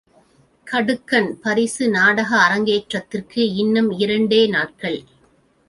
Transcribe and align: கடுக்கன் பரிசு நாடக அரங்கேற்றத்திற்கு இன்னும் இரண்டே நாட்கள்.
கடுக்கன் 0.67 1.29
பரிசு 1.41 1.89
நாடக 1.89 2.29
அரங்கேற்றத்திற்கு 2.37 3.53
இன்னும் 3.55 3.91
இரண்டே 3.97 4.47
நாட்கள். 4.47 4.99